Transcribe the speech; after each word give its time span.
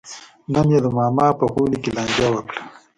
نن 0.53 0.67
یې 0.73 0.79
د 0.85 0.87
ماما 0.97 1.27
په 1.39 1.45
غولي 1.53 1.77
کې 1.83 1.89
لانجه 1.95 2.27
وکړه. 2.31 2.61